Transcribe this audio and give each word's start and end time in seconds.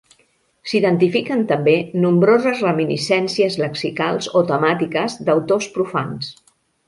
S'identifiquen 0.69 1.43
també 1.51 1.75
nombroses 2.05 2.63
reminiscències 2.67 3.59
lexicals 3.65 4.31
o 4.41 4.45
temàtiques 4.53 5.19
d'autors 5.29 5.69
profans. 5.77 6.33